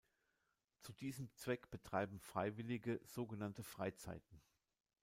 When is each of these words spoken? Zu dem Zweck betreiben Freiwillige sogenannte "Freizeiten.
Zu 0.79 0.93
dem 0.93 1.31
Zweck 1.35 1.69
betreiben 1.69 2.19
Freiwillige 2.19 2.99
sogenannte 3.05 3.61
"Freizeiten. 3.63 4.41